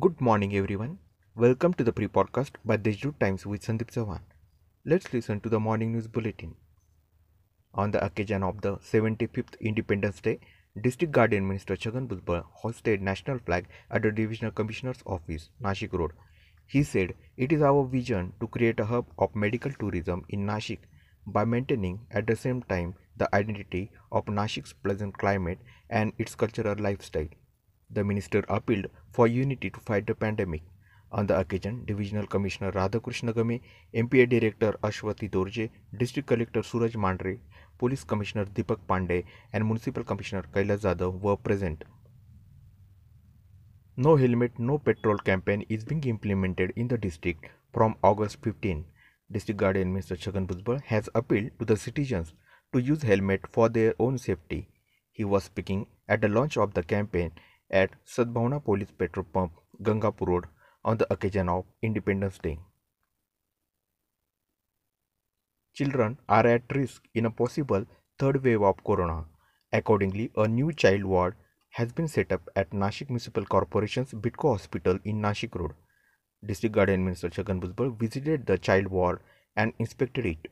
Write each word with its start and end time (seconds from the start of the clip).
Good 0.00 0.20
morning, 0.20 0.54
everyone. 0.54 0.98
Welcome 1.34 1.72
to 1.74 1.82
the 1.82 1.92
pre 1.98 2.06
podcast 2.16 2.56
by 2.62 2.76
Deshdoot 2.76 3.18
Times 3.18 3.44
with 3.46 3.62
Sandeep 3.66 3.92
Sawan. 3.94 4.20
Let's 4.84 5.14
listen 5.14 5.40
to 5.40 5.48
the 5.48 5.58
morning 5.58 5.92
news 5.92 6.06
bulletin. 6.16 6.50
On 7.72 7.90
the 7.90 8.04
occasion 8.04 8.42
of 8.42 8.60
the 8.60 8.72
75th 8.88 9.58
Independence 9.60 10.20
Day, 10.20 10.40
District 10.82 11.10
Guardian 11.10 11.48
Minister 11.48 11.74
Chhagan 11.74 12.06
Bhujbal 12.06 12.44
hosted 12.62 13.00
national 13.00 13.38
flag 13.38 13.66
at 13.90 14.02
the 14.02 14.12
Divisional 14.12 14.52
Commissioner's 14.52 15.02
Office, 15.06 15.48
Nashik 15.62 15.94
Road. 15.94 16.12
He 16.66 16.82
said, 16.82 17.14
It 17.38 17.50
is 17.50 17.62
our 17.62 17.82
vision 17.96 18.34
to 18.40 18.46
create 18.46 18.78
a 18.78 18.84
hub 18.84 19.06
of 19.16 19.34
medical 19.34 19.72
tourism 19.72 20.26
in 20.28 20.46
Nashik 20.46 20.80
by 21.26 21.46
maintaining 21.46 22.00
at 22.10 22.26
the 22.26 22.36
same 22.36 22.62
time 22.62 22.94
the 23.16 23.34
identity 23.34 23.90
of 24.12 24.26
Nashik's 24.26 24.74
pleasant 24.74 25.16
climate 25.16 25.58
and 25.88 26.12
its 26.18 26.34
cultural 26.34 26.76
lifestyle. 26.78 27.28
The 27.90 28.04
minister 28.04 28.44
appealed 28.48 28.86
for 29.12 29.26
unity 29.26 29.70
to 29.70 29.80
fight 29.80 30.06
the 30.06 30.14
pandemic. 30.14 30.62
On 31.10 31.26
the 31.26 31.38
occasion, 31.38 31.84
Divisional 31.86 32.26
Commissioner 32.26 32.70
Radhakrishna 32.72 33.34
Game, 33.34 33.60
MPA 33.94 34.28
Director 34.28 34.72
Ashwati 34.82 35.30
Dorje, 35.30 35.70
District 35.96 36.28
Collector 36.28 36.62
Suraj 36.62 36.96
Mandhare, 36.96 37.38
Police 37.78 38.04
Commissioner 38.04 38.44
Deepak 38.44 38.80
Pandey, 38.86 39.24
and 39.52 39.64
Municipal 39.64 40.04
Commissioner 40.04 40.42
Kailas 40.52 40.80
Jadhav 40.80 41.18
were 41.20 41.36
present. 41.36 41.84
No 43.96 44.16
helmet, 44.16 44.58
no 44.58 44.78
petrol 44.78 45.16
campaign 45.16 45.64
is 45.68 45.84
being 45.84 46.04
implemented 46.04 46.72
in 46.76 46.88
the 46.88 46.98
district 46.98 47.46
from 47.72 47.96
August 48.04 48.36
15. 48.42 48.84
District 49.32 49.58
Guardian 49.58 49.94
Mr. 49.94 50.16
Chhagan 50.16 50.46
Bhujbal 50.46 50.82
has 50.82 51.08
appealed 51.14 51.50
to 51.58 51.64
the 51.64 51.76
citizens 51.76 52.34
to 52.72 52.80
use 52.80 53.02
helmet 53.02 53.46
for 53.50 53.68
their 53.68 53.94
own 53.98 54.18
safety. 54.18 54.68
He 55.10 55.24
was 55.24 55.44
speaking 55.44 55.86
at 56.06 56.20
the 56.20 56.28
launch 56.28 56.56
of 56.56 56.74
the 56.74 56.82
campaign 56.82 57.32
at 57.70 57.90
Sadbhavna 58.06 58.64
Police 58.64 58.90
Petrol 58.90 59.26
Pump, 59.32 59.52
Gangapur 59.82 60.26
Road, 60.26 60.44
on 60.84 60.96
the 60.96 61.12
occasion 61.12 61.48
of 61.48 61.64
Independence 61.82 62.38
Day. 62.38 62.58
Children 65.74 66.18
are 66.28 66.46
at 66.46 66.62
risk 66.74 67.04
in 67.14 67.26
a 67.26 67.30
possible 67.30 67.84
third 68.18 68.42
wave 68.42 68.62
of 68.62 68.82
corona. 68.84 69.24
Accordingly, 69.72 70.30
a 70.36 70.48
new 70.48 70.72
child 70.72 71.04
ward 71.04 71.34
has 71.70 71.92
been 71.92 72.08
set 72.08 72.32
up 72.32 72.48
at 72.56 72.70
Nashik 72.70 73.10
Municipal 73.10 73.44
Corporation's 73.44 74.12
Bytco 74.12 74.52
Hospital 74.52 74.98
in 75.04 75.20
Nashik 75.20 75.54
Road. 75.54 75.74
District 76.44 76.74
Guardian 76.74 77.04
Minister 77.04 77.28
Chhagan 77.28 77.60
Bhujbal 77.60 77.96
visited 77.98 78.46
the 78.46 78.58
child 78.58 78.88
ward 78.88 79.20
and 79.56 79.72
inspected 79.78 80.26
it. 80.26 80.48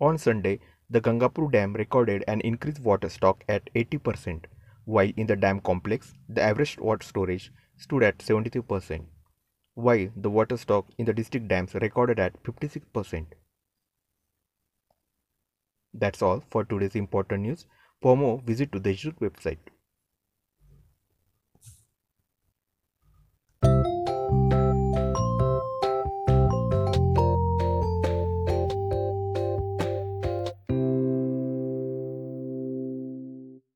On 0.00 0.18
Sunday, 0.18 0.60
the 0.88 1.00
Gangapur 1.00 1.50
Dam 1.50 1.72
recorded 1.74 2.22
an 2.28 2.40
increased 2.42 2.80
water 2.80 3.08
stock 3.08 3.42
at 3.48 3.68
80%, 3.74 4.44
while 4.84 5.10
in 5.16 5.26
the 5.26 5.34
dam 5.34 5.60
complex, 5.60 6.14
the 6.28 6.42
average 6.42 6.78
water 6.78 7.04
storage 7.04 7.52
stood 7.76 8.02
at 8.04 8.18
73%, 8.18 9.04
while 9.74 10.08
the 10.16 10.30
water 10.30 10.56
stock 10.56 10.86
in 10.96 11.04
the 11.06 11.12
district 11.12 11.48
dams 11.48 11.74
recorded 11.74 12.20
at 12.20 12.40
56%. 12.44 13.26
That's 15.92 16.22
all 16.22 16.44
for 16.50 16.64
today's 16.64 16.94
important 16.94 17.42
news. 17.42 17.66
For 18.00 18.16
more, 18.16 18.40
visit 18.40 18.70
to 18.72 18.78
the 18.78 18.90
Deshdoot 18.90 19.18
website. 19.18 19.58